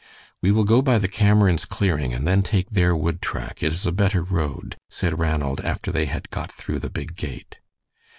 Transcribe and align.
"We 0.41 0.51
will 0.51 0.63
go 0.63 0.81
by 0.81 0.97
the 0.97 1.07
Camerons' 1.07 1.65
clearing, 1.67 2.11
and 2.11 2.27
then 2.27 2.41
take 2.41 2.71
their 2.71 2.95
wood 2.95 3.21
track. 3.21 3.61
It 3.61 3.71
is 3.71 3.85
a 3.85 3.91
better 3.91 4.23
road," 4.23 4.75
said 4.89 5.19
Ranald, 5.19 5.61
after 5.61 5.91
they 5.91 6.07
had 6.07 6.31
got 6.31 6.51
through 6.51 6.79
the 6.79 6.89
big 6.89 7.15
gate. 7.15 7.59